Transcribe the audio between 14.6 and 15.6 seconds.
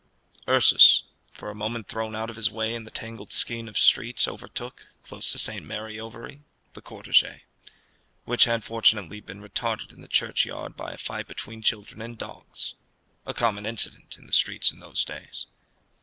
in those days.